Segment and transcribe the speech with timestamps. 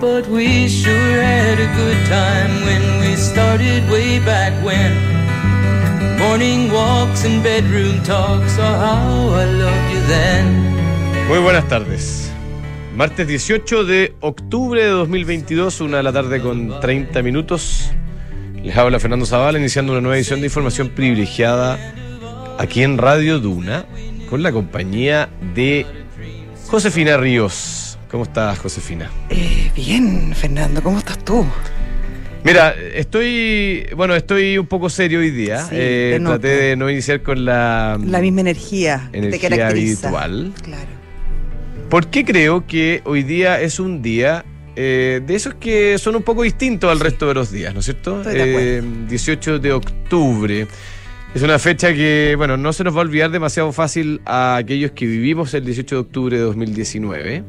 [0.00, 4.96] But we sure had a good time when we started way back when.
[6.18, 11.28] Morning walks and bedroom talks, oh how I loved you then.
[11.28, 12.32] Muy buenas tardes.
[12.96, 17.90] Martes 18 de octubre de 2022, una de la tarde con 30 minutos.
[18.54, 21.78] Les habla Fernando Zavala, iniciando una nueva edición de información privilegiada
[22.58, 23.84] aquí en Radio Duna,
[24.30, 25.84] con la compañía de
[26.68, 27.79] Josefina Ríos.
[28.10, 29.10] ¿Cómo estás, Josefina?
[29.28, 31.46] Eh, bien, Fernando, ¿cómo estás tú?
[32.42, 35.58] Mira, estoy, bueno, estoy un poco serio hoy día.
[35.64, 40.08] Sí, Eh, traté de no iniciar con la, La misma energía, que te energía caracteriza.
[40.08, 40.52] habitual.
[40.62, 40.88] Claro.
[41.88, 46.42] Porque creo que hoy día es un día eh, de esos que son un poco
[46.42, 48.18] distintos al resto de los días, ¿no es cierto?
[48.22, 50.66] Estoy de Eh, 18 de octubre.
[51.34, 54.92] Es una fecha que, bueno, no se nos va a olvidar demasiado fácil a aquellos
[54.92, 57.44] que vivimos el 18 de octubre de 2019.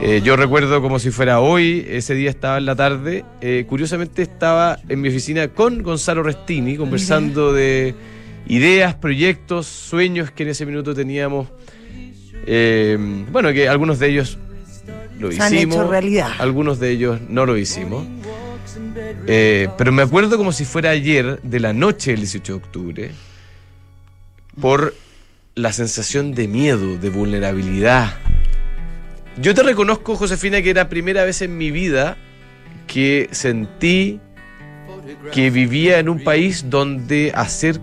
[0.00, 4.22] Eh, yo recuerdo como si fuera hoy, ese día estaba en la tarde, eh, curiosamente
[4.22, 7.94] estaba en mi oficina con Gonzalo Restini conversando de
[8.46, 11.48] ideas, proyectos, sueños que en ese minuto teníamos.
[12.46, 12.98] Eh,
[13.30, 14.36] bueno, que algunos de ellos
[15.18, 16.30] lo Se han hicimos, hecho realidad.
[16.38, 18.04] algunos de ellos no lo hicimos.
[19.26, 23.10] Pero me acuerdo como si fuera ayer de la noche del 18 de octubre
[24.60, 24.94] por
[25.54, 28.16] la sensación de miedo, de vulnerabilidad.
[29.36, 32.16] Yo te reconozco, Josefina, que era la primera vez en mi vida
[32.86, 34.20] que sentí
[35.32, 37.80] que vivía en un país donde hacer,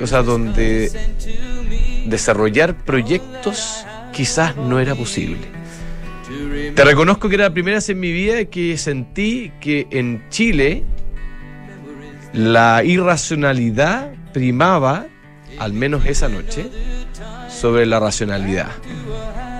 [0.00, 0.90] o sea, donde
[2.06, 5.38] desarrollar proyectos quizás no era posible.
[6.74, 10.84] Te reconozco que era la primera vez en mi vida que sentí que en Chile
[12.32, 15.06] la irracionalidad primaba,
[15.58, 16.66] al menos esa noche,
[17.48, 18.68] sobre la racionalidad.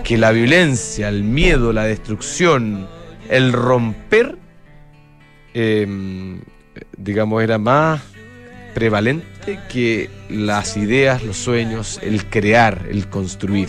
[0.04, 2.86] Que la violencia, el miedo, la destrucción,
[3.30, 4.36] el romper,
[5.54, 5.86] eh,
[6.96, 8.02] digamos, era más
[8.74, 13.68] prevalente que las ideas, los sueños, el crear, el construir.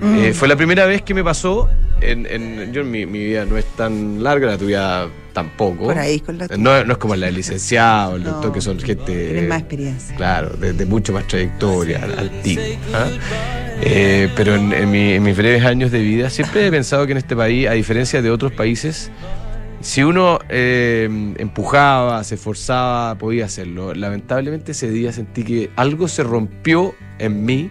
[0.00, 0.18] Mm.
[0.24, 1.68] Eh, fue la primera vez que me pasó.
[2.00, 5.84] En, en- yo mi, mi vida no es tan larga, la tuya tampoco.
[5.84, 8.60] Por ahí con la No, no es como la del licenciado, el No, doctor, que
[8.60, 9.04] son gente.
[9.32, 10.16] Tienes más experiencia.
[10.16, 12.30] Claro, de, de mucho más trayectoria, al, al.
[12.94, 13.10] ¿ah?
[13.86, 17.12] Eh, pero en, en mi- en mis breves años de vida siempre he pensado que
[17.12, 19.10] en este país, a diferencia de otros países,
[19.80, 21.06] si uno eh,
[21.38, 23.92] empujaba, se esforzaba, podía hacerlo.
[23.94, 27.68] Lamentablemente ese día sentí que algo se rompió en mí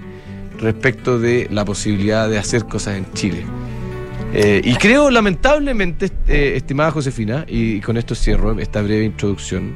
[0.59, 3.44] respecto de la posibilidad de hacer cosas en Chile.
[4.35, 9.75] Eh, y creo, lamentablemente, estimada Josefina, y con esto cierro esta breve introducción,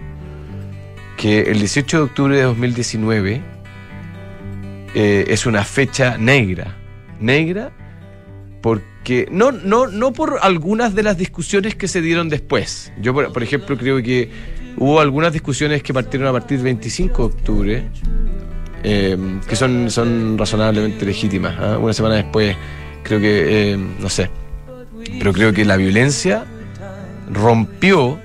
[1.17, 3.41] que el 18 de octubre de 2019
[4.95, 6.75] eh, es una fecha negra.
[7.19, 7.71] Negra
[8.61, 12.91] porque no, no, no por algunas de las discusiones que se dieron después.
[12.99, 14.29] Yo, por, por ejemplo, creo que
[14.77, 17.83] hubo algunas discusiones que partieron a partir del 25 de octubre,
[18.83, 21.55] eh, que son, son razonablemente legítimas.
[21.59, 21.77] ¿ah?
[21.77, 22.55] Una semana después,
[23.03, 24.29] creo que, eh, no sé,
[25.17, 26.45] pero creo que la violencia
[27.31, 28.19] rompió,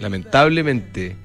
[0.00, 1.16] lamentablemente,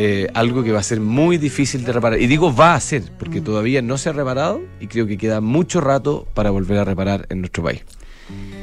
[0.00, 2.20] eh, algo que va a ser muy difícil de reparar.
[2.20, 5.40] Y digo va a ser, porque todavía no se ha reparado y creo que queda
[5.40, 7.82] mucho rato para volver a reparar en nuestro país.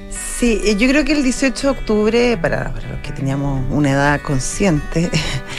[0.10, 4.22] Sí, yo creo que el 18 de octubre, para, para los que teníamos una edad
[4.22, 5.10] consciente,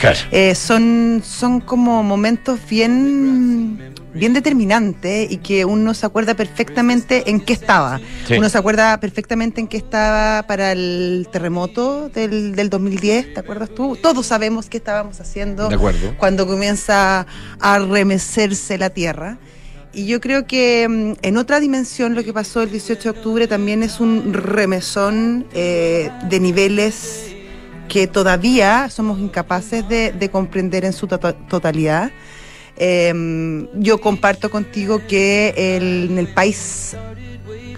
[0.01, 0.19] Claro.
[0.31, 7.41] eh, son, son como momentos bien, bien determinantes y que uno se acuerda perfectamente en
[7.41, 8.01] qué estaba.
[8.27, 8.35] Sí.
[8.35, 13.71] Uno se acuerda perfectamente en qué estaba para el terremoto del, del 2010, ¿te acuerdas
[13.75, 13.97] tú?
[14.01, 16.15] Todos sabemos qué estábamos haciendo De acuerdo.
[16.19, 17.27] cuando comienza
[17.61, 19.39] a remecerse la tierra.
[19.93, 23.47] Y yo creo que mm, en otra dimensión lo que pasó el 18 de octubre
[23.47, 27.23] también es un remesón eh, de niveles
[27.89, 31.19] que todavía somos incapaces de, de comprender en su to-
[31.49, 32.11] totalidad.
[32.79, 36.95] Eh, yo comparto contigo que el- en el país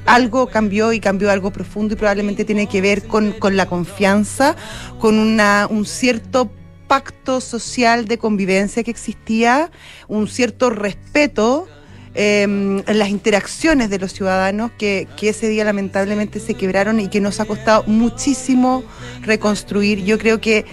[0.07, 4.57] algo cambió y cambió algo profundo y probablemente tiene que ver con, con la confianza,
[4.99, 6.51] con una, un cierto
[6.87, 9.71] pacto social de convivencia que existía,
[10.09, 11.69] un cierto respeto
[12.15, 17.09] eh, en las interacciones de los ciudadanos que, que ese día lamentablemente se quebraron y
[17.09, 18.83] que nos ha costado muchísimo
[19.21, 20.03] reconstruir.
[20.05, 20.65] Yo creo que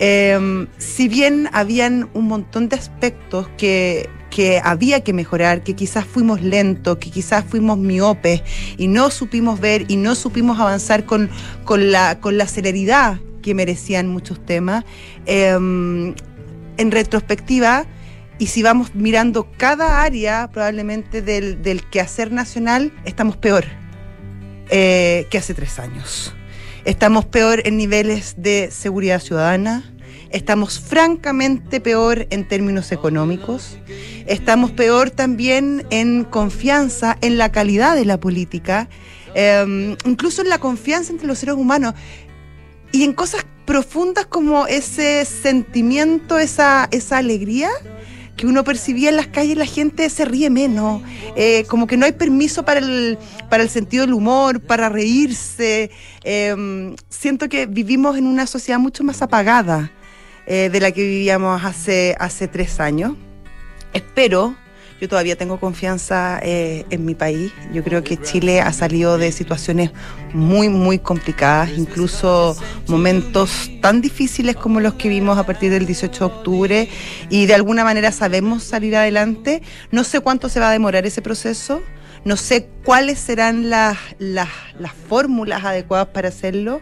[0.00, 6.06] eh, si bien habían un montón de aspectos que, que había que mejorar, que quizás
[6.06, 8.42] fuimos lentos, que quizás fuimos miopes
[8.78, 11.30] y no supimos ver y no supimos avanzar con,
[11.64, 14.84] con, la, con la celeridad que merecían muchos temas,
[15.26, 17.84] eh, en retrospectiva,
[18.38, 23.66] y si vamos mirando cada área probablemente del, del quehacer nacional, estamos peor
[24.70, 26.34] eh, que hace tres años.
[26.84, 29.92] Estamos peor en niveles de seguridad ciudadana.
[30.30, 33.76] Estamos francamente peor en términos económicos.
[34.26, 38.88] Estamos peor también en confianza, en la calidad de la política,
[39.34, 41.94] eh, incluso en la confianza entre los seres humanos
[42.92, 47.68] y en cosas profundas como ese sentimiento, esa, esa alegría
[48.40, 51.02] que uno percibía en las calles, la gente se ríe menos,
[51.36, 53.18] eh, como que no hay permiso para el,
[53.50, 55.90] para el sentido del humor, para reírse.
[56.24, 59.92] Eh, siento que vivimos en una sociedad mucho más apagada
[60.46, 63.12] eh, de la que vivíamos hace, hace tres años.
[63.92, 64.56] Espero
[65.00, 67.52] yo todavía tengo confianza eh, en mi país.
[67.72, 69.90] Yo creo que Chile ha salido de situaciones
[70.34, 72.56] muy, muy complicadas, incluso
[72.86, 76.88] momentos tan difíciles como los que vimos a partir del 18 de octubre
[77.30, 79.62] y de alguna manera sabemos salir adelante.
[79.90, 81.82] No sé cuánto se va a demorar ese proceso.
[82.24, 86.80] No sé cuáles serán las, las, las fórmulas adecuadas para hacerlo,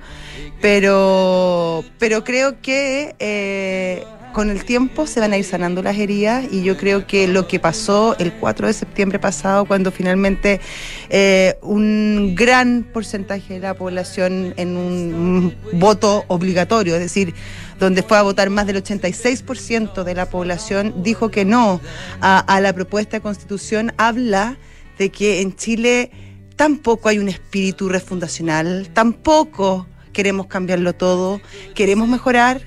[0.61, 6.44] pero, pero creo que eh, con el tiempo se van a ir sanando las heridas
[6.50, 10.61] y yo creo que lo que pasó el 4 de septiembre pasado, cuando finalmente
[11.08, 17.35] eh, un gran porcentaje de la población en un voto obligatorio, es decir,
[17.79, 21.81] donde fue a votar más del 86% de la población, dijo que no
[22.20, 24.56] a, a la propuesta de constitución, habla
[24.98, 26.10] de que en Chile
[26.56, 31.40] tampoco hay un espíritu refundacional, tampoco queremos cambiarlo todo,
[31.74, 32.62] queremos mejorar,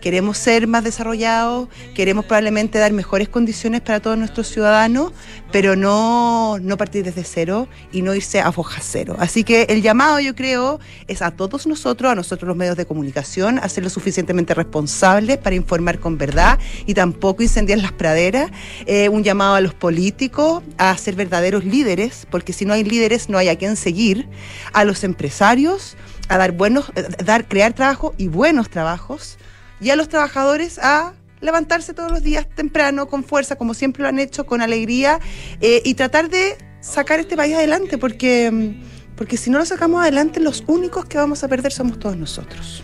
[0.00, 5.12] queremos ser más desarrollados, queremos probablemente dar mejores condiciones para todos nuestros ciudadanos,
[5.52, 9.16] pero no, no partir desde cero y no irse a foja cero.
[9.18, 12.86] Así que el llamado, yo creo, es a todos nosotros, a nosotros los medios de
[12.86, 18.50] comunicación, a ser lo suficientemente responsables para informar con verdad y tampoco incendiar las praderas.
[18.86, 23.28] Eh, un llamado a los políticos a ser verdaderos líderes, porque si no hay líderes
[23.28, 24.28] no hay a quién seguir,
[24.72, 25.96] a los empresarios
[26.28, 26.92] a dar buenos,
[27.24, 29.36] dar, crear trabajo y buenos trabajos
[29.80, 34.08] y a los trabajadores a levantarse todos los días temprano, con fuerza, como siempre lo
[34.08, 35.20] han hecho, con alegría,
[35.60, 38.74] eh, y tratar de sacar este país adelante, porque,
[39.16, 42.82] porque si no lo sacamos adelante, los únicos que vamos a perder somos todos nosotros.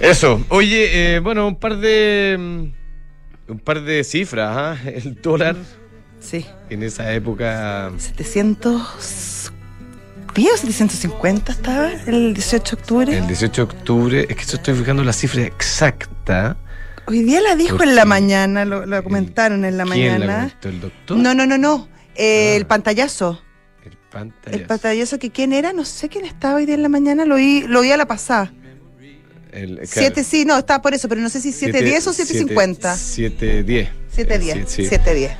[0.00, 0.44] Eso.
[0.48, 2.72] Oye, eh, bueno, un par de.
[3.48, 4.78] Un par de cifras, ¿ah?
[4.88, 5.56] El dólar.
[6.20, 6.46] Sí.
[6.68, 7.92] En esa época.
[7.96, 9.39] 700.
[10.34, 13.18] 750 estaba el 18 de octubre.
[13.18, 16.56] El 18 de octubre, es que yo estoy fijando la cifra exacta.
[17.06, 20.26] Hoy día la dijo en la mañana, lo, lo comentaron en la ¿Quién mañana.
[20.26, 21.16] la comentó, el doctor?
[21.18, 21.88] No, no, no, no.
[22.14, 22.56] Eh, Ah.
[22.56, 23.42] El pantallazo.
[23.84, 24.60] El pantallazo.
[24.60, 27.36] El pantallazo que quién era, no sé quién estaba hoy día en la mañana, lo
[27.36, 28.52] oí, lo oí a la pasada.
[29.52, 32.94] El- claro, Siete, sí, no, estaba por eso, pero no sé si 710 o 750.
[32.94, 33.88] 710.
[34.10, 34.88] 710, Sí, sí.
[34.88, 35.32] 710.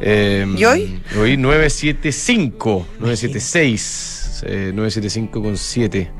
[0.00, 1.02] Eh, ¿Y hoy?
[1.18, 6.10] Hoy 975, 976, eh, 975 con 7.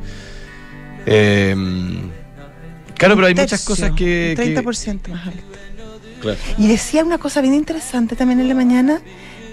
[1.06, 1.54] Eh,
[2.96, 4.34] claro, pero hay muchas cosas que...
[4.36, 5.42] que- 30% más alto.
[6.20, 6.38] claro.
[6.58, 9.00] Y decía una cosa bien interesante también en la mañana,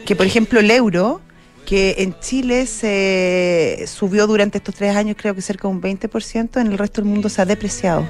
[0.05, 1.21] que por ejemplo el euro,
[1.65, 6.61] que en Chile se subió durante estos tres años creo que cerca de un 20%,
[6.61, 8.07] en el resto del mundo se ha depreciado.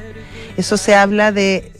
[0.57, 1.71] Eso se habla de,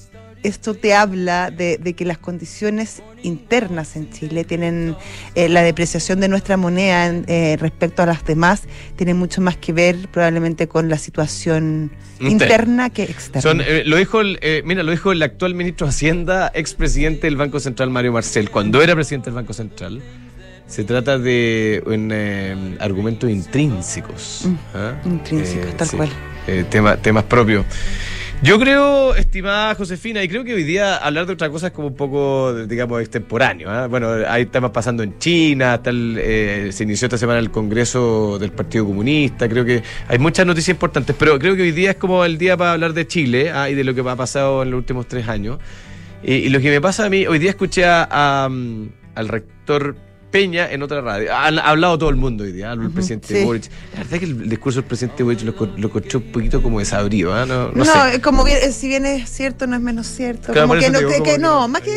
[0.48, 4.96] esto te habla de, de que las condiciones internas en Chile tienen
[5.36, 8.64] eh, la depreciación de nuestra moneda en- eh, respecto a las demás,
[8.96, 12.90] tiene mucho más que ver probablemente con la situación Interna.
[12.90, 13.42] que externa.
[13.42, 17.28] Son, eh, lo dijo el, eh, mira, lo dijo el actual ministro de Hacienda, expresidente
[17.28, 20.02] del Banco Central, Mario Marcel, cuando era presidente del Banco Central.
[20.68, 24.42] Se trata de un, eh, argumentos intrínsecos.
[24.46, 24.94] Mm, ¿ah?
[25.06, 26.10] intrínsecos, tal cual.
[26.48, 27.66] eh, tema- temas propios.
[28.44, 31.88] Yo creo, estimada Josefina, y creo que hoy día hablar de otra cosa es como
[31.88, 33.72] un poco, digamos, extemporáneo.
[33.72, 33.88] ¿ah?
[33.88, 38.52] Bueno, hay temas pasando en China, tal, eh, se inició esta semana el Congreso del
[38.52, 42.24] Partido Comunista, creo que hay muchas noticias importantes, pero creo que hoy día es como
[42.26, 43.70] el día para hablar de Chile ¿ah?
[43.70, 45.60] y de lo que ha pasado en los últimos tres años.
[46.22, 49.96] Y, lo que me pasa a mí, hoy día escuché a, mm, al rector
[50.36, 51.34] Peña en otra radio.
[51.34, 53.44] Ha, ha hablado todo el mundo hoy día, el presidente sí.
[53.46, 53.70] Boric.
[53.94, 56.80] La verdad es que el discurso del presidente Boric lo, lo encontré un poquito como
[56.80, 57.46] desabrido, ¿ah?
[57.46, 58.22] no, no, No, sé.
[58.22, 60.52] como bien, eh, si bien es cierto, no es menos cierto.
[60.52, 61.92] Claro, como que no, digo, que- como que no, más que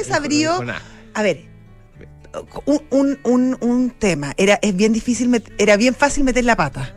[0.64, 0.82] nada.
[1.14, 1.44] A ver,
[2.66, 4.34] un, un, un, un tema.
[4.36, 6.94] Era, es bien difícil, met- era bien fácil meter la pata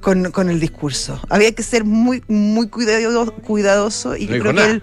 [0.00, 1.20] con, con el discurso.
[1.30, 4.82] Había que ser muy, muy cuidado- cuidadoso y No yo creo que él.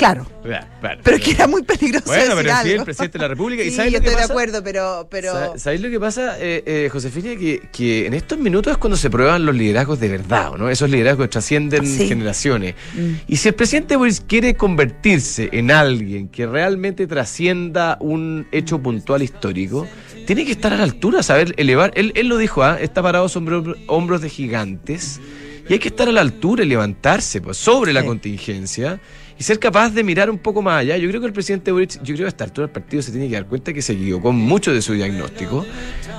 [0.00, 0.26] Claro.
[0.42, 1.00] Claro, claro.
[1.04, 3.62] Pero que era muy peligroso Bueno, decir pero sí, el presidente de la República.
[3.62, 5.06] ¿Y Sí, sabes yo lo que estoy de acuerdo, pero...
[5.10, 7.36] pero Sa- ¿Sabéis lo que pasa, eh, eh, Josefina?
[7.36, 10.70] Que, que en estos minutos es cuando se prueban los liderazgos de verdad, ¿no?
[10.70, 12.08] Esos liderazgos que trascienden Sí.
[12.08, 12.74] generaciones.
[12.94, 13.10] Mm.
[13.28, 19.22] Y si el presidente Boris quiere convertirse en alguien que realmente trascienda un hecho puntual
[19.22, 19.86] histórico,
[20.26, 21.92] tiene que estar a la altura, saber elevar.
[21.94, 22.78] Él, él lo dijo, ¿ah?
[22.80, 25.20] está parado sobre hombro- hombros de gigantes.
[25.68, 28.98] Y hay que estar a la altura y levantarse pues, sobre la contingencia
[29.40, 30.98] y ser capaz de mirar un poco más allá.
[30.98, 33.10] Yo creo que el presidente Boric, yo creo que a esta altura del partido se
[33.10, 35.64] tiene que dar cuenta que se equivocó mucho de su diagnóstico.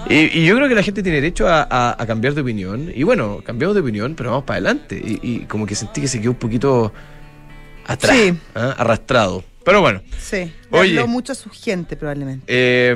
[0.10, 2.92] Y, y yo creo que la gente tiene derecho a, a- a cambiar de opinión.
[2.94, 5.00] Y bueno, cambiamos de opinión, pero vamos para adelante.
[5.01, 6.92] Y, y como que sentí que se quedó un poquito
[7.86, 8.34] atrás, Sí.
[8.56, 8.74] ¿ah?
[8.78, 9.44] arrastrado.
[9.63, 10.51] Pero bueno, Sí.
[10.72, 10.98] Oye.
[10.98, 12.44] Habló mucho a su gente, probablemente.
[12.48, 12.96] eh,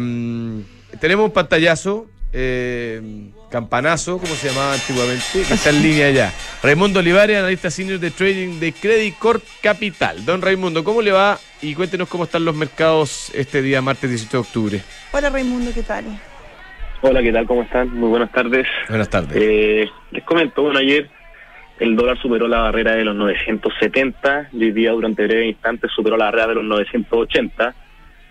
[1.00, 6.34] tenemos un pantallazo, eh, campanazo, como se llamaba antiguamente, que está en línea ya.
[6.64, 10.25] Raimundo Olivares, analista senior de trading de Credit Corp Capital.
[10.25, 11.38] Don Raimundo, ¿cómo le va?
[11.62, 14.82] Y cuéntenos cómo están los mercados este día, martes 18 de octubre.
[15.12, 16.06] Hola Raimundo, ¿qué tal?
[17.02, 17.46] Hola, ¿qué tal?
[17.46, 17.90] ¿Cómo están?
[17.92, 18.68] Muy buenas tardes.
[18.90, 19.38] Buenas tardes.
[19.40, 21.10] Eh, les comento, bueno, ayer
[21.80, 26.18] el dólar superó la barrera de los 970 y hoy día durante breve instantes superó
[26.18, 27.75] la barrera de los 980.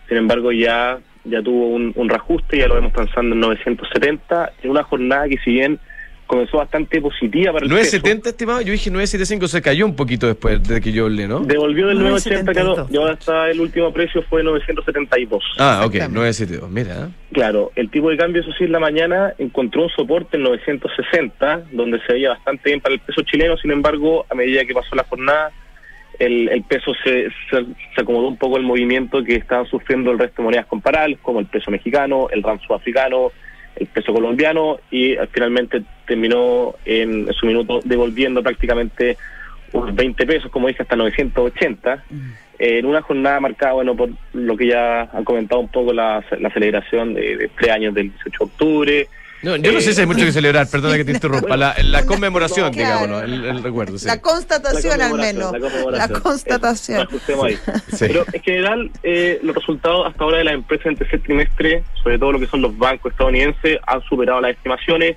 [0.08, 4.70] Sin embargo, ya ya tuvo un, un reajuste, ya lo vemos transando en 970, en
[4.70, 5.78] una jornada que si bien
[6.26, 10.26] comenzó bastante positiva para el peso, 970, estimado, yo dije 975, se cayó un poquito
[10.26, 11.40] después de que yo hablé, ¿no?
[11.40, 12.90] devolvió del 980 quedó, 972.
[12.90, 15.44] y ahora está el último precio fue 972.
[15.58, 16.18] Ah, ok, Exactamente.
[16.18, 17.06] 972, mira.
[17.06, 17.10] ¿eh?
[17.32, 21.64] Claro, el tipo de cambio, eso sí, en la mañana encontró un soporte en 960,
[21.72, 24.94] donde se veía bastante bien para el peso chileno, sin embargo, a medida que pasó
[24.94, 25.52] la jornada,
[26.18, 30.44] el, peso se, se, acomodó un poco el movimiento que estaban sufriendo el resto de
[30.44, 33.32] monedas comparables, como el peso mexicano, el rand sudafricano,
[33.76, 39.16] el peso colombiano, y eh, finalmente terminó en, su minuto devolviendo prácticamente
[39.72, 42.04] unos 20 pesos, como dije, hasta 980
[42.58, 46.24] eh, en una jornada marcada, bueno, por lo que ya han comentado un poco la,
[46.38, 49.08] la celebración de, de tres años del 18 de octubre.
[49.44, 51.56] No, yo no sé si hay mucho que celebrar, perdona que te interrumpa.
[51.56, 53.00] La, la conmemoración, Claro.
[53.06, 53.98] digamos, el, el recuerdo.
[53.98, 54.06] sí.
[54.06, 55.52] La constatación La al menos.
[55.92, 57.06] la constatación.
[57.44, 57.56] Ahí.
[57.92, 57.96] Sí.
[58.06, 62.18] Pero en general, eh, los resultados hasta ahora de las empresas en tercer trimestre, sobre
[62.18, 65.16] todo lo que son los bancos estadounidenses, han superado las estimaciones,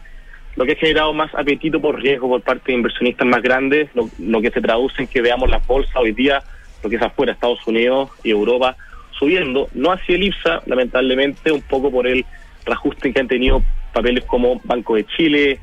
[0.56, 4.10] lo que ha generado más apetito por riesgo por parte de inversionistas más grandes, lo,
[4.20, 6.42] lo que se traduce en que veamos las bolsas hoy día,
[6.84, 8.76] lo que es afuera, Estados Unidos y Europa,
[9.18, 12.26] subiendo, no hacia el IPSA, lamentablemente, un poco por el
[12.66, 13.64] reajuste que han tenido
[13.94, 15.60] papeles como Banco de Chile,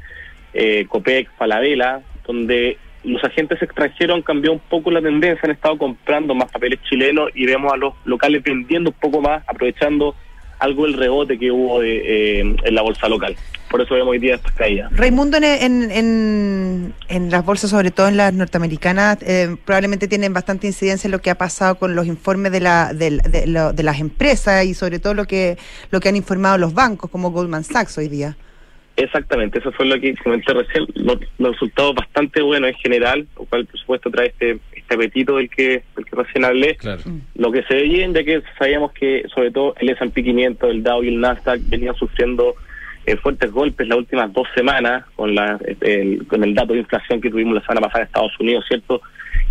[0.52, 5.76] eh, Copec, Falabella, donde los agentes extranjeros han cambiado un poco la tendencia, han estado
[5.76, 10.14] comprando más papeles chilenos y vemos a los locales vendiendo un poco más, aprovechando
[10.59, 13.37] algo del rebote que hubo de, eh, en la bolsa local.
[13.75, 14.97] Por eso vemos hoy día estas caídas.
[14.97, 20.33] Raimundo, en, en, en- en las bolsas, sobre todo en las norteamericanas, eh, probablemente tienen
[20.33, 23.73] bastante incidencia en lo que ha pasado con los informes de, la, de, de lo-
[23.73, 25.59] de las empresas y sobre todo lo que,
[25.90, 28.37] lo que han informado los bancos, como Goldman Sachs hoy día.
[28.97, 30.87] Exactamente, eso fue lo que comenté recién.
[30.95, 35.35] Los, los resultados bastante buenos en general, lo cual por supuesto trae este, este apetito
[35.38, 36.76] del que, del que recién hablé.
[36.76, 37.02] Claro.
[37.35, 40.85] Lo que se ve bien, ya que sabíamos que sobre todo el S&P 500, el
[40.85, 42.54] Dow y el Nasdaq venían sufriendo
[43.06, 47.54] eh, fuertes golpes las últimas dos semanas con, la, el, dato de inflación que tuvimos
[47.54, 49.00] la semana pasada en Estados Unidos, ¿cierto?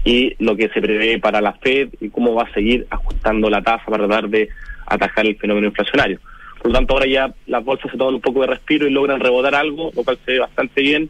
[0.06, 3.62] Y lo que se prevé para la Fed y cómo va a seguir ajustando la
[3.62, 4.50] tasa para tratar de
[4.88, 6.20] atajar el fenómeno inflacionario.
[6.60, 9.20] Por lo tanto, ahora ya las bolsas se toman un poco de respiro y logran
[9.20, 11.10] rebotar algo, lo cual se ve bastante bien.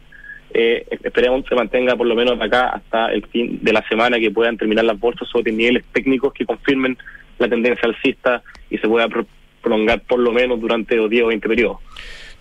[0.52, 4.20] Eh, esperemos que se mantenga por lo menos acá hasta el fin de la semana
[4.20, 6.96] que puedan terminar las bolsas sobre niveles técnicos que confirmen
[7.38, 9.26] la tendencia alcista y se pueda pro-
[9.60, 11.78] prolongar por lo menos durante los 10 o 20 periodos.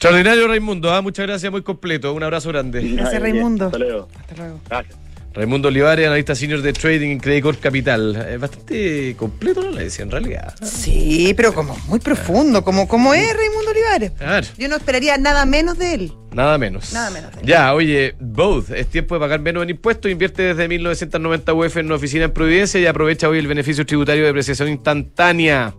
[0.04, 0.92] Extraordinario, Raimundo.
[0.92, 2.14] ah, Muchas gracias, muy completo.
[2.14, 2.82] Un abrazo grande.
[2.82, 3.68] Gracias, Ay, Raimundo.
[3.68, 4.10] Hasta luego.
[4.20, 4.60] Hasta luego.
[4.70, 4.98] Gracias.
[5.34, 8.14] Raimundo Olivares, analista senior de trading en Credit Corp Capital.
[8.30, 9.72] Es bastante completo, ¿no?
[9.72, 10.54] Le decía en realidad.
[10.62, 14.12] Sí, pero como muy profundo, como, como es Raimundo Olivares.
[14.20, 14.48] A ver.
[14.58, 16.12] Yo no esperaría nada menos de él.
[16.34, 16.92] Nada menos.
[16.92, 17.32] Nada menos.
[17.42, 18.72] Ya, oye, both.
[18.72, 20.12] Es tiempo de pagar menos en impuestos.
[20.12, 24.24] Invierte desde 1990 UF en una oficina en Providencia y aprovecha hoy el beneficio tributario
[24.24, 25.74] de depreciación instantánea.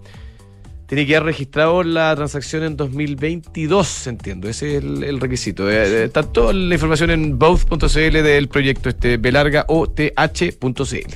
[0.95, 4.49] Tiene que haber registrado la transacción en 2022, entiendo.
[4.49, 5.69] Ese es el, el requisito.
[5.69, 7.89] Eh, eh, está toda la información en both.cl
[8.23, 11.15] del proyecto este belarga oth.cl.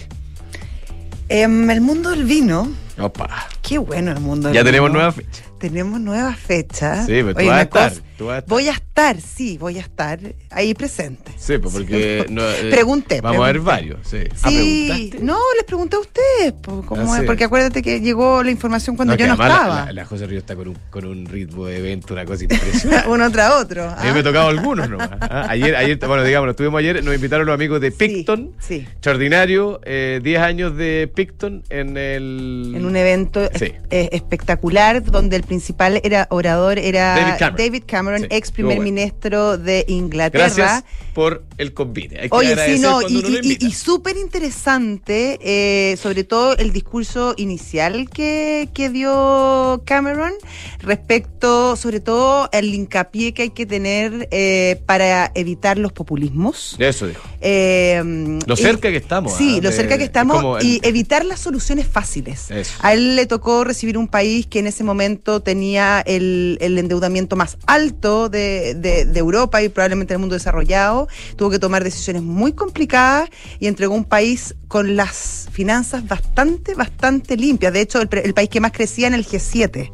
[1.28, 2.72] Em, el mundo del vino.
[2.98, 3.46] Opa.
[3.62, 4.70] Qué bueno el mundo del Ya vino.
[4.72, 5.42] tenemos nueva fecha.
[5.60, 7.02] Tenemos nueva fecha.
[7.06, 8.42] Sí, pero tú Oye, vas a estar, cosa- tú a.
[8.46, 10.18] Voy a estar, sí, voy a estar
[10.50, 11.32] ahí presente.
[11.38, 12.24] Sí, pues porque.
[12.26, 12.32] Sí.
[12.34, 14.06] no, eh, Pregunté, Vamos a ver varios.
[14.06, 14.18] Sí.
[14.42, 15.24] Ah, Sí, ¿preguntaste?
[15.24, 17.26] no, les pregunté a ustedes, cómo Ah, sí.
[17.26, 19.84] porque acuérdate que llegó la información cuando yo no la- estaba.
[19.86, 23.08] La, la José Río está con un, con un ritmo de evento, una cosa impresionante.
[23.08, 23.88] Uno tras otro.
[23.88, 24.20] A mí me ¿ah?
[24.20, 25.10] he tocado algunos nomás.
[25.20, 25.46] ¿ah?
[25.48, 28.52] Ayer, ayer, bueno, digamos, estuvimos ayer, nos invitaron los amigos de Picton.
[28.58, 32.72] Sí, Extraordinario, eh, 10 años de Picton en el.
[32.74, 37.56] en un evento eh, espectacular donde el principal era orador era David Cameron.
[37.56, 38.90] David Cameron, Cameron, Sí, ex primer bueno.
[38.92, 40.44] ministro de Inglaterra.
[40.44, 40.84] Gracias
[41.14, 42.20] por el convite.
[42.20, 48.08] Hay que Oye, sí, no, y, y- súper interesante, eh, sobre todo el discurso inicial
[48.08, 50.32] que, que dio Cameron
[50.80, 56.76] respecto, sobre todo, el hincapié que hay que tener eh, para evitar los populismos.
[56.78, 57.22] Eso dijo.
[57.40, 58.02] Eh,
[58.46, 59.36] Lo y- cerca que estamos.
[59.36, 62.50] Sí, ah, lo cerca que estamos el- y evitar las soluciones fáciles.
[62.50, 62.74] Eso.
[62.80, 67.36] A él le tocó recibir un país que en ese momento tenía el, el endeudamiento
[67.36, 71.08] más alto de, de- de Europa y probablemente del mundo desarrollado.
[71.36, 73.28] Tuvo que tomar decisiones muy complicadas
[73.58, 77.72] y entregó un país con las finanzas bastante, bastante limpias.
[77.72, 79.90] De hecho, el, el país que más crecía en el G7.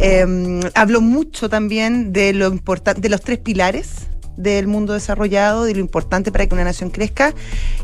[0.00, 5.74] Eh, habló mucho también de lo importante, de los tres pilares del mundo desarrollado, de
[5.74, 7.34] lo importante para que una nación crezca,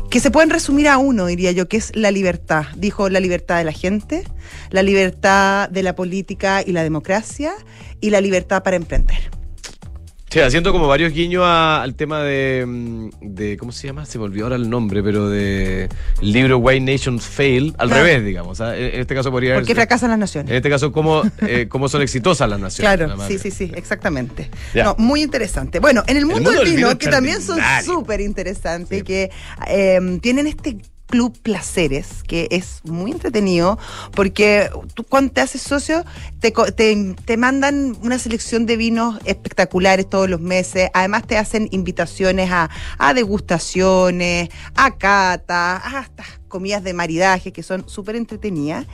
[0.09, 2.67] que se pueden resumir a uno, diría yo, que es la libertad.
[2.77, 4.23] Dijo la libertad de la gente,
[4.69, 7.51] la libertad de la política y la democracia,
[7.99, 9.34] y la libertad para emprender.
[10.29, 13.57] Sí, haciendo como varios guiños a- al tema de, mm, de.
[13.57, 14.05] ¿Cómo se llama?
[14.05, 15.87] Se me olvidó ahora el nombre, pero de.
[16.21, 18.03] El libro Why Nations Fail, al Claro.
[18.03, 18.59] revés, digamos.
[18.59, 18.75] ¿ah?
[18.75, 20.51] En en este caso podría ¿Por qué fracasan las En naciones?
[20.51, 22.97] este caso, cómo, eh, cómo son exitosas las naciones.
[22.97, 24.49] Claro, sí, sí, sí, exactamente.
[24.73, 24.83] Ya.
[24.85, 25.79] No, muy interesante.
[25.79, 29.03] Bueno, en el mundo, mundo del del vino, que también son súper interesantes, Sí.
[29.05, 29.31] que
[29.67, 30.77] eh, tienen este
[31.15, 33.79] club placeres que es muy entretenido
[34.13, 36.03] porque tú cuando te haces socio
[36.41, 40.89] te, te, te mandan una selección de vinos espectaculares todos los meses.
[40.93, 47.87] Además te hacen invitaciones a, a degustaciones a cata hasta comidas de maridaje que son
[47.87, 48.85] súper entretenidas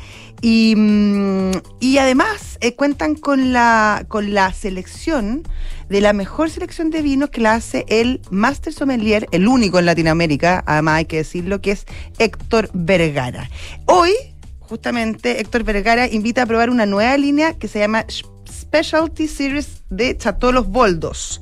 [0.42, 5.44] y, mm, y además eh, cuentan con la, con la selección
[5.90, 9.86] de la mejor selección de vinos que la hace el Master Sommelier, el único en
[9.86, 11.86] Latinoamérica, además hay que decirlo, que es
[12.18, 13.50] Héctor Vergara.
[13.86, 14.14] Hoy,
[14.60, 18.06] justamente, Héctor Vergara invita a probar una nueva línea que se llama
[18.50, 21.42] Specialty Series de Chateau Los Boldos,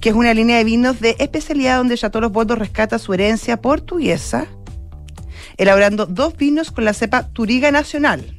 [0.00, 3.60] que es una línea de vinos de especialidad donde Chateau Los Boldos rescata su herencia
[3.60, 4.46] portuguesa
[5.58, 8.34] elaborando dos vinos con la cepa Turiga Nacional.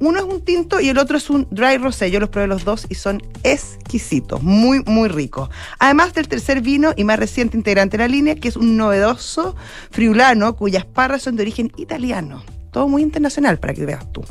[0.00, 2.10] Uno es un tinto y el otro es un dry rosé.
[2.12, 5.50] Yo los probé los dos y son exquisitos, muy, muy ricos.
[5.80, 9.56] Además del tercer vino y más reciente integrante de la línea, que es un novedoso
[9.90, 12.44] friulano cuyas parras son de origen italiano.
[12.70, 14.22] Todo muy internacional para que veas tú.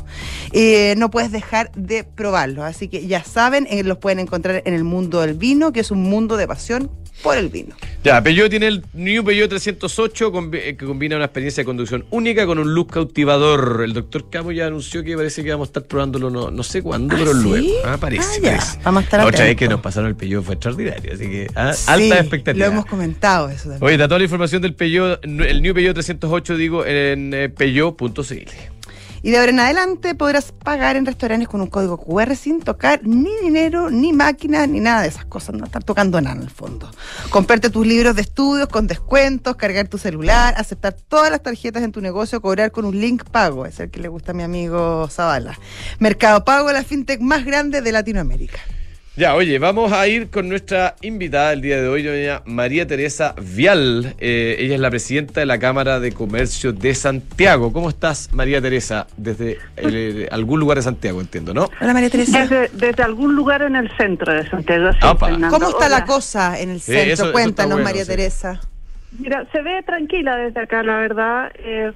[0.52, 2.64] Eh, no puedes dejar de probarlos.
[2.64, 5.90] Así que ya saben, eh, los pueden encontrar en el mundo del vino, que es
[5.90, 6.90] un mundo de pasión
[7.22, 7.74] por el vino.
[8.04, 12.04] Ya, Peugeot tiene el New Peugeot 308 combi- eh, que combina una experiencia de conducción
[12.10, 13.82] única con un look cautivador.
[13.84, 16.80] El doctor Camo ya anunció que parece que vamos a estar probándolo, no, no sé
[16.80, 17.42] cuándo, ¿Ah, pero sí?
[17.42, 17.68] luego.
[17.84, 18.78] Ah, parece, Ah, parece.
[18.84, 21.46] Vamos a estar La otra vez que nos pasaron el Peugeot fue extraordinario, así que
[21.56, 22.66] ah, Sí, alta expectativa.
[22.66, 23.82] Lo hemos comentado eso también.
[23.84, 28.77] Oye, está toda la información del Peugeot, el New Peugeot 308, digo, en eh, peugeot.cl.
[29.22, 33.00] Y de ahora en adelante podrás pagar en restaurantes con un código QR sin tocar
[33.04, 35.54] ni dinero, ni máquinas, ni nada de esas cosas.
[35.54, 36.90] No estar tocando nada en el fondo.
[37.30, 41.92] Comprarte tus libros de estudios con descuentos, cargar tu celular, aceptar todas las tarjetas en
[41.92, 43.66] tu negocio, cobrar con un link pago.
[43.66, 45.58] Es el que le gusta a mi amigo Zavala.
[45.98, 48.60] Mercado Pago, la fintech más grande de Latinoamérica.
[49.18, 53.34] Ya, oye, vamos a ir con nuestra invitada el día de hoy, doña María Teresa
[53.42, 54.14] Vial.
[54.20, 57.72] Eh, ella es la presidenta de la Cámara de Comercio de Santiago.
[57.72, 59.08] ¿Cómo estás, María Teresa?
[59.16, 61.68] Desde eh, algún lugar de Santiago, entiendo, ¿no?
[61.80, 62.42] Hola María Teresa.
[62.46, 64.92] Desde, desde algún lugar en el centro de Santiago.
[64.92, 65.26] sí, Apa.
[65.30, 65.48] Fernando.
[65.58, 65.98] ¿Cómo está Hola.
[65.98, 67.12] la cosa en el Sí, centro?
[67.14, 68.10] eso Cuéntanos, bueno, María sí.
[68.12, 68.60] Teresa.
[69.18, 71.50] Mira, se ve tranquila desde acá, la verdad.
[71.58, 71.90] Eh,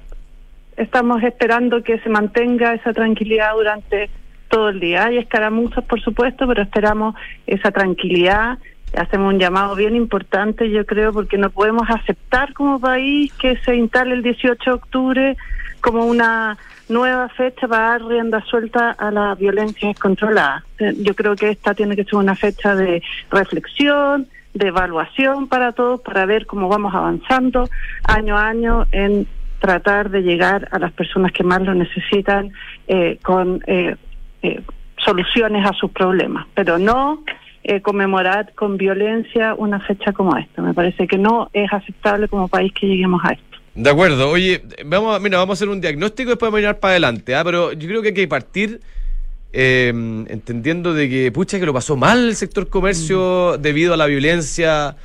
[0.77, 4.11] estamos esperando que se mantenga esa tranquilidad durante
[4.53, 5.07] todo el día.
[5.07, 7.15] Hay escaramuzas, por supuesto, pero esperamos
[7.47, 8.59] esa tranquilidad.
[8.95, 13.75] Hacemos un llamado bien importante, yo creo, porque no podemos aceptar como país que se
[13.75, 15.37] instale el 18 de octubre
[15.81, 16.59] como una
[16.91, 20.63] nueva fecha para dar rienda suelta a la violencia descontrolada.
[20.79, 25.73] Eh, Yo creo que esta tiene que ser una fecha de reflexión, de evaluación para
[25.73, 27.71] todos, para ver cómo vamos avanzando
[28.05, 29.27] año a año en
[29.61, 32.53] tratar de llegar a las personas que más lo necesitan
[32.87, 33.97] eh, con eh,
[34.43, 34.61] eh,
[35.05, 37.23] soluciones a sus problemas, pero no
[37.65, 40.63] eh, conmemorar con violencia una fecha como esta.
[40.63, 43.59] Me parece que no es aceptable como país que lleguemos a esto.
[43.75, 44.31] De acuerdo.
[44.31, 46.93] Oye, vamos a, mira, vamos a hacer un diagnóstico y después vamos a mirar para
[46.93, 47.43] adelante, ¿ah?
[47.45, 48.81] Pero yo creo que hay que partir
[49.53, 54.07] eh, entendiendo de que, pucha, que lo pasó mal el sector comercio debido a la
[54.07, 54.97] violencia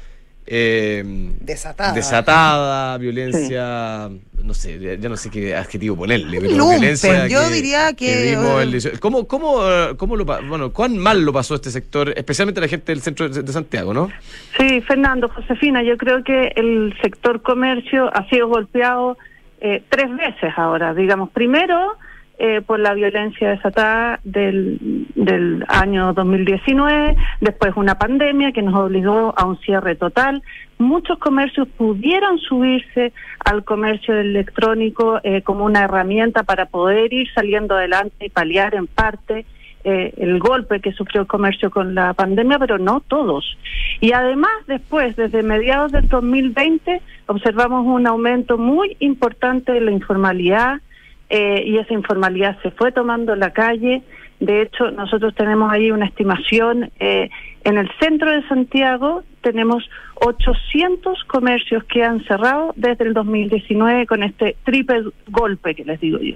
[0.50, 1.04] eh,
[1.42, 1.92] Desatada.
[1.94, 4.10] desatada, violencia,
[4.44, 8.62] no sé, ya, no sé qué adjetivo ponerle, pero Lumpen, violencia yo diría que- vimos
[8.62, 9.00] el 18.
[9.02, 12.68] ¿Cómo, cómo, eh, cómo lo, pa- bueno, cuán mal lo pasó este sector, especialmente la
[12.70, 14.10] gente del centro de, de Santiago, ¿no?
[14.58, 19.18] Sí, Fernando, Josefina, yo creo que el sector comercio ha sido golpeado
[19.60, 20.94] eh, tres veces ahora.
[20.94, 21.98] Digamos, primero,
[22.40, 29.34] eh, por la violencia desatada del, del año 2019, después una pandemia que nos obligó
[29.36, 30.44] a un cierre total.
[30.78, 33.12] Muchos comercios pudieron subirse
[33.44, 38.88] al comercio electrónico eh, como una herramienta para poder ir saliendo adelante y paliar en
[38.88, 39.46] parte
[39.84, 43.58] eh, el golpe que sufrió el comercio con la pandemia, pero no todos.
[44.02, 50.82] Y además, después, desde mediados del 2020, observamos un aumento muy importante de la informalidad,
[51.30, 54.04] eh, y esa informalidad se fue tomando en la calle.
[54.40, 56.92] De hecho, nosotros tenemos ahí una estimación.
[57.00, 57.30] Eh,
[57.64, 64.24] en el centro de Santiago tenemos 800 comercios que han cerrado desde el 2019 con
[64.24, 66.36] este triple golpe que les digo yo.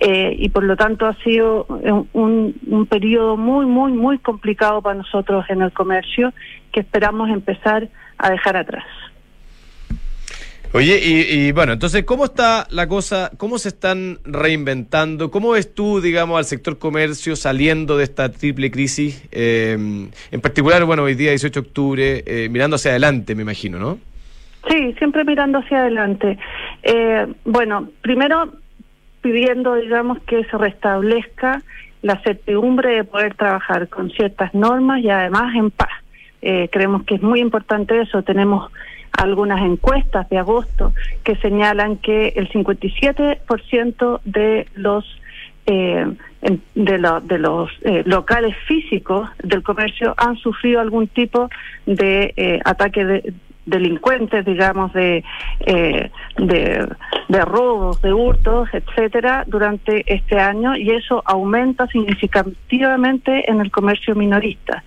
[0.00, 1.66] Eh, y por lo tanto ha sido
[2.12, 6.32] un, un periodo muy, muy, muy complicado para nosotros en el comercio
[6.72, 8.84] que esperamos empezar a dejar atrás.
[10.76, 13.30] Oye, y, bueno, entonces, ¿cómo está la cosa?
[13.38, 15.30] ¿Cómo se están reinventando?
[15.30, 19.26] ¿Cómo ves tú, digamos, al sector comercio saliendo de esta triple crisis?
[19.32, 23.78] Eh, en particular, bueno, hoy día 18 de octubre, eh, mirando hacia adelante, me imagino,
[23.78, 23.98] ¿no?
[24.68, 26.36] Sí, siempre mirando hacia adelante.
[26.82, 28.52] Eh, bueno, primero
[29.22, 31.62] pidiendo, digamos, que se restablezca
[32.02, 35.88] la certidumbre de poder trabajar con ciertas normas y además en paz.
[36.70, 38.22] creemos que es muy importante eso.
[38.22, 38.70] Tenemos
[39.16, 40.92] algunas encuestas de agosto
[41.24, 45.04] que señalan que el 57% de los
[45.66, 46.06] eh,
[46.74, 51.50] de, de los eh, locales físicos del comercio han sufrido algún tipo
[51.86, 53.34] de eh, ataque de,
[53.66, 55.24] delincuentes, digamos, de,
[55.66, 56.88] eh, de,
[57.28, 64.14] de, robos, de hurtos, etcétera, durante este año y eso aumenta significativamente en el comercio
[64.14, 64.84] minorista.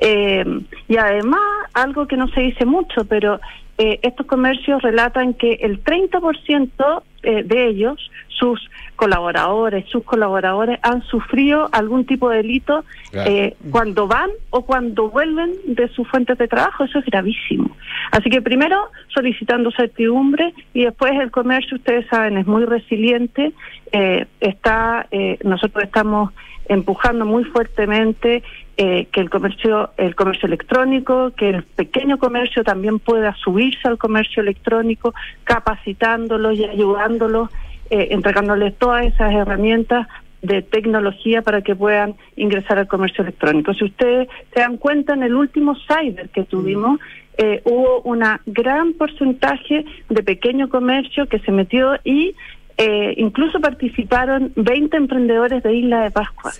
[0.00, 0.44] Eh,
[0.88, 1.40] y además,
[1.72, 3.40] algo que no se dice mucho, pero
[3.78, 8.60] eh, estos comercios relatan que el 30% eh, de ellos, sus
[8.96, 15.52] colaboradores, sus colaboradores han sufrido algún tipo de delito eh, cuando van o cuando vuelven
[15.66, 16.84] de sus fuentes de trabajo.
[16.84, 17.76] Eso es gravísimo.
[18.12, 23.52] Así que primero solicitando certidumbre y después el comercio, ustedes saben, es muy resiliente.
[24.40, 25.06] está,
[25.42, 26.32] nosotros estamos
[26.68, 28.42] empujando muy fuertemente
[28.76, 33.98] eh, que el comercio, el comercio electrónico, que el pequeño comercio también pueda subirse al
[33.98, 37.48] comercio electrónico, capacitándolos y ayudándolos,
[37.90, 40.06] eh, entregándoles todas esas herramientas
[40.42, 43.74] de tecnología para que puedan ingresar al comercio electrónico.
[43.74, 47.00] Si ustedes se dan cuenta, en el último cyber que tuvimos,
[47.38, 52.34] eh, hubo una gran porcentaje de pequeño comercio que se metió y
[52.78, 56.52] eh, incluso participaron 20 emprendedores de Isla de Pascua.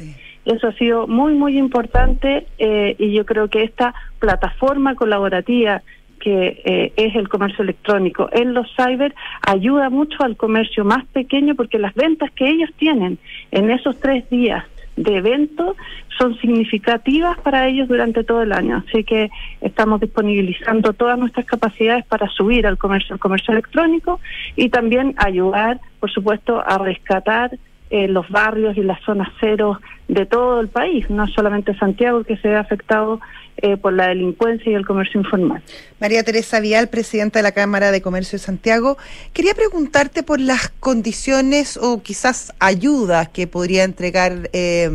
[0.44, 5.82] Eso ha sido muy, muy importante eh, y yo creo que esta plataforma colaborativa
[6.20, 9.14] que eh, es el comercio electrónico en los cyber
[9.46, 13.18] ayuda mucho al comercio más pequeño porque las ventas que ellos tienen
[13.50, 14.64] en esos tres días
[14.96, 15.76] de evento
[16.18, 18.82] son significativas para ellos durante todo el año.
[18.88, 24.20] Así que estamos disponibilizando todas nuestras capacidades para subir al comercio, al comercio electrónico
[24.56, 27.58] y también ayudar, por supuesto, a rescatar
[27.90, 32.36] eh, los barrios y las zonas cero de todo el país, no solamente Santiago que
[32.36, 33.20] se ve afectado
[33.58, 35.62] eh, por la delincuencia y el comercio informal.
[35.98, 38.98] María Teresa Vial, presidenta de la Cámara de Comercio de Santiago,
[39.32, 44.90] quería preguntarte por las condiciones o quizás ayudas que podría entregar eh,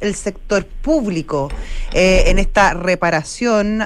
[0.00, 1.48] el sector público
[1.94, 3.82] eh, en esta reparación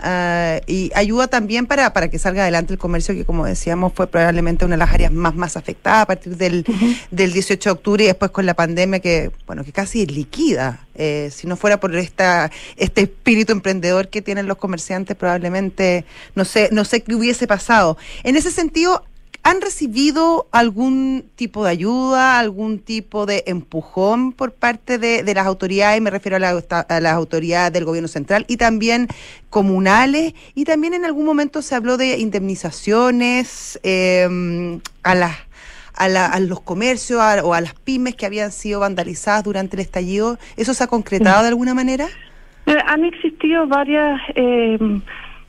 [0.67, 4.65] y ayuda también para, para que salga adelante el comercio que como decíamos fue probablemente
[4.65, 6.65] una de las áreas más más afectadas a partir del,
[7.11, 10.56] del 18 de octubre y después con la pandemia que bueno que casi liquida
[10.95, 16.45] eh, si no fuera por esta, este espíritu emprendedor que tienen los comerciantes, probablemente no
[16.45, 17.97] sé, no sé qué hubiese pasado.
[18.23, 19.05] En ese sentido,
[19.43, 26.01] ¿han recibido algún tipo de ayuda, algún tipo de empujón por parte de, las autoridades?
[26.03, 29.07] Me refiero a, las autoridades del gobierno central y también
[29.51, 30.35] comunales.
[30.55, 35.37] Y también en algún momento se habló de indemnizaciones eh, a las
[35.97, 40.39] a, los comercios o a las pymes que habían sido vandalizadas durante el estallido?
[40.57, 42.07] ¿Eso se ha concretado de alguna manera?
[42.67, 44.79] Eh, han existido varias eh,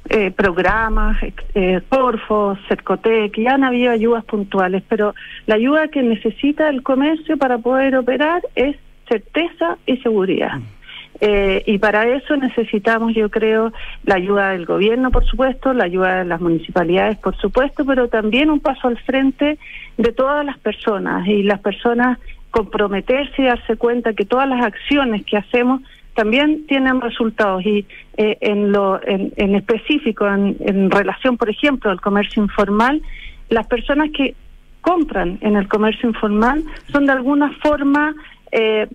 [0.10, 1.18] eh, programas,
[1.54, 5.14] eh, Corfo, Cercotec, y han habido ayudas puntuales, pero
[5.48, 8.78] la ayuda que necesita el comercio para poder operar es
[9.10, 10.60] certeza y seguridad.
[10.60, 10.77] Mm.
[11.20, 16.20] Eh, y para eso necesitamos, yo creo, la ayuda del gobierno, por supuesto, la ayuda
[16.20, 19.58] de las municipalidades, por supuesto, pero también un paso al frente
[19.98, 22.20] de todas las personas y las personas
[22.52, 25.82] comprometerse y darse cuenta que todas las acciones que hacemos
[26.14, 27.66] también tienen resultados.
[27.66, 27.86] Y
[28.18, 33.02] eh, en lo en, en específico en, en relación por ejemplo al comercio informal
[33.50, 34.36] las personas que
[34.82, 38.16] compran en el comercio informal son de alguna forma
[38.52, 38.88] eh,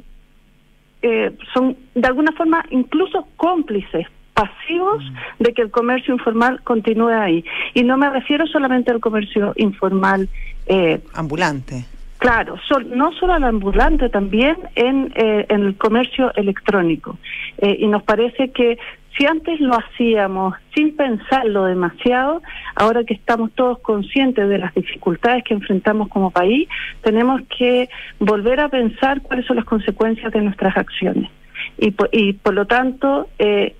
[1.03, 5.03] eh, son de alguna forma incluso cómplices pasivos
[5.39, 7.45] de que el comercio informal continúe ahí.
[7.75, 10.29] Y no me refiero solamente al comercio informal.
[10.67, 11.85] Eh, Ambulante.
[12.19, 12.55] Claro,
[12.87, 17.19] no solo al ambulante, también en, eh, en el comercio electrónico.
[17.59, 18.79] Eh, y nos parece que
[19.17, 22.43] si antes lo hacíamos sin pensarlo demasiado,
[22.75, 26.69] ahora que estamos todos conscientes de las dificultades que enfrentamos como país,
[27.03, 31.31] tenemos que volver a pensar cuáles son las consecuencias de nuestras acciones.
[31.79, 33.77] Y, y por lo tanto, eh,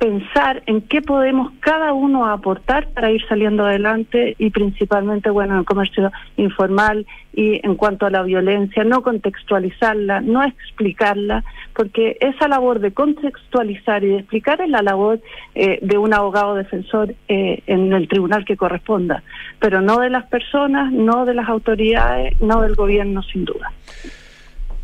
[0.00, 5.58] pensar en qué podemos cada uno aportar para ir saliendo adelante y principalmente, bueno, en
[5.60, 11.44] el comercio informal y en cuanto a la violencia, no contextualizarla, no explicarla,
[11.76, 15.20] porque esa labor de contextualizar y de explicar es la labor
[15.54, 19.22] eh, de un abogado defensor eh, en el tribunal que corresponda,
[19.58, 23.70] pero no de las personas, no de las autoridades, no del gobierno, sin duda.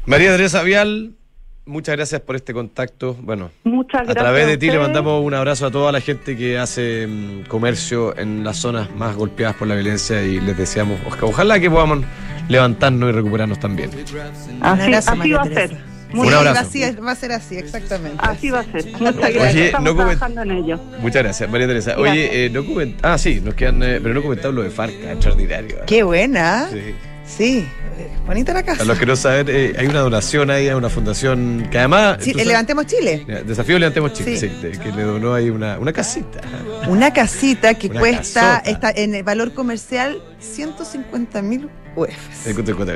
[0.05, 1.14] María Teresa Vial,
[1.66, 3.14] muchas gracias por este contacto.
[3.20, 6.59] Bueno, muchas a través de ti le mandamos un abrazo a toda la gente que
[6.59, 11.61] hace mm, comercio en las zonas más golpeadas por la violencia y les deseamos, ojalá
[11.61, 12.05] que podamos
[12.48, 13.90] levantarnos y recuperarnos también.
[14.61, 15.76] Así, así va a ser.
[16.14, 16.61] un abrazo.
[16.61, 18.18] Así, va a ser así, exactamente.
[18.18, 18.87] Así va a ser.
[18.92, 19.55] Muchas gracias.
[19.55, 20.81] Oye, Estamos no trabajando en ello.
[21.00, 21.96] Muchas gracias, María Teresa.
[21.98, 22.98] Oye, eh, no coment...
[23.02, 25.79] Ah, sí, nos quedan, eh, pero no comentamos lo de Farca, extraordinario.
[25.87, 26.68] Qué buena.
[26.70, 26.94] Sí.
[27.27, 27.69] Sí,
[28.25, 28.83] bonita la casa.
[28.83, 32.19] A los que no saben, eh, hay una donación ahí a una fundación que además.
[32.21, 33.27] Sí, Levantemos Chile.
[33.45, 36.41] Desafío Levantemos Chile, sí, que le donó ahí una, una casita.
[36.89, 42.55] Una casita que cuesta está en el valor comercial 150 mil UFs.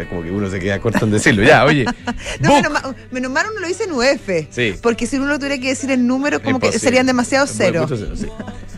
[0.09, 1.43] Como que uno se queda corto en decirlo.
[1.43, 1.85] Ya, oye.
[2.41, 4.47] no, menos, menos, mal uno lo dice en UF.
[4.51, 4.75] Sí.
[4.81, 7.89] Porque si uno lo tuviera que decir en números, como que serían demasiado cero.
[7.89, 8.27] sí.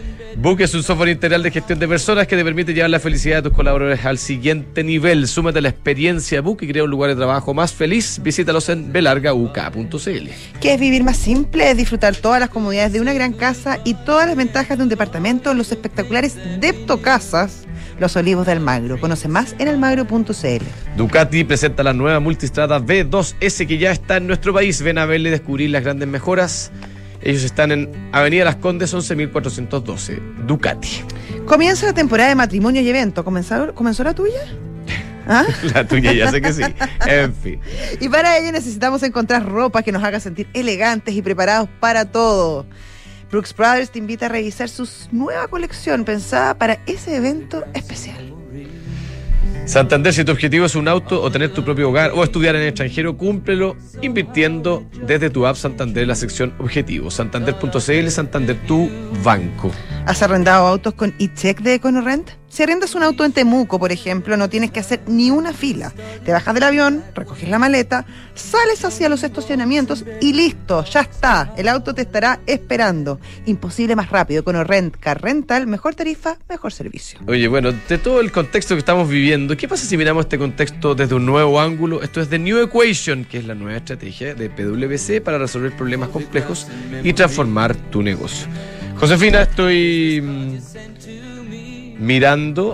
[0.43, 3.37] Book es un software integral de gestión de personas que te permite llevar la felicidad
[3.37, 5.29] de tus colaboradores al siguiente nivel.
[5.29, 8.19] Súmate a la experiencia Book y crea un lugar de trabajo más feliz.
[8.21, 10.29] Visítalos en belargauk.cl.
[10.61, 11.71] ¿Qué es vivir más simple?
[11.71, 14.89] Es disfrutar todas las comodidades de una gran casa y todas las ventajas de un
[14.89, 17.63] departamento los espectaculares Deptocasas
[18.01, 18.99] Los Olivos del Magro.
[18.99, 20.65] Conoce más en almagro.cl.
[20.97, 24.83] Ducati presenta la nueva multistrada V2S que ya está en nuestro país.
[24.83, 26.73] Ven a verle y descubrir las grandes mejoras.
[27.23, 31.03] Ellos están en Avenida Las Condes 11412, Ducati.
[31.47, 33.25] Comienza la temporada de matrimonio y evento.
[33.25, 34.41] ¿Comenzó, ¿comenzó la tuya?
[35.29, 35.45] ¿Ah?
[35.75, 36.63] La tuya ya sé que sí.
[37.07, 37.61] En fin.
[38.01, 42.67] Y para ello necesitamos encontrar ropa que nos haga sentir elegantes y preparados para todo.
[43.31, 48.32] Brooks Brothers te invita a revisar su nueva colección pensada para ese evento especial.
[49.65, 52.63] Santander, si tu objetivo es un auto o tener tu propio hogar o estudiar en
[52.63, 57.15] el extranjero, cúmplelo invirtiendo desde tu app Santander la sección Objetivos.
[57.15, 58.91] Santander.cl, Santander tu
[59.25, 59.71] banco.
[60.07, 62.42] ¿Has arrendado autos con e-check de EconoRent?
[62.53, 65.91] Si arrendas un auto en Temuco, por ejemplo, no tienes que hacer ni una fila.
[66.23, 71.55] Te bajas del avión, recoges la maleta, sales hacia los estacionamientos y listo, ya está.
[71.57, 73.19] El auto te estará esperando.
[73.47, 77.21] Imposible más rápido con Rent Car Rental, mejor tarifa, mejor servicio.
[77.27, 80.95] Oye, bueno, de todo el contexto que estamos viviendo, ¿qué pasa si miramos este contexto
[80.95, 82.03] desde un nuevo ángulo?
[82.03, 86.11] Esto es The New Equation, que es la nueva estrategia de PwC para resolver problemas
[86.11, 86.67] complejos
[87.03, 88.47] y transformar tu negocio.
[88.99, 90.21] Josefina, estoy
[92.03, 92.65] mirando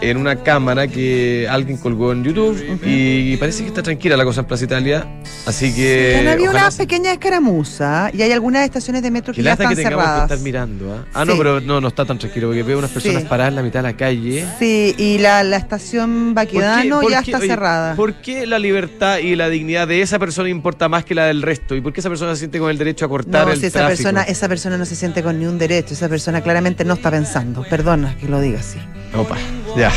[0.00, 4.40] en una cámara que alguien colgó en YouTube y parece que está tranquila la cosa
[4.40, 5.06] en Plaza Italia.
[5.46, 6.18] Así que.
[6.20, 9.82] Sí, había una pequeña escaramuza y hay algunas estaciones de metro que, ya están que
[9.82, 10.28] cerradas.
[10.28, 10.92] que estar mirando.
[10.92, 11.04] ¿ah?
[11.14, 13.62] ah, no, pero no, no está tan tranquilo porque veo unas personas paradas en la
[13.62, 14.46] mitad de la calle.
[14.58, 17.94] Sí, y la, la estación Baquedano ya está cerrada.
[17.94, 21.42] ¿Por qué la libertad y la dignidad de esa persona importa más que la del
[21.42, 21.74] resto?
[21.74, 23.66] ¿Y por qué esa persona se siente con el derecho a cortar no, el si
[23.66, 26.94] esa Persona, esa persona no se siente con ni un derecho, esa persona claramente no
[26.94, 27.64] está pensando.
[27.68, 28.78] Perdona que lo diga así.
[29.14, 29.36] Opa,
[29.76, 29.92] ya.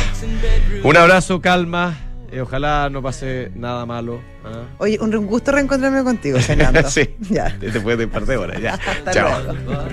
[0.82, 1.98] Un abrazo, calma.
[2.32, 4.20] y ojalá no pase nada malo.
[4.44, 4.62] ¿ah?
[4.78, 6.82] Oye, un gusto reencontrarme contigo, Fernando.
[6.90, 7.48] sí, ya.
[7.58, 8.74] Después de un par de horas, ya.
[8.74, 9.42] Hasta Chao.
[9.42, 9.84] Luego.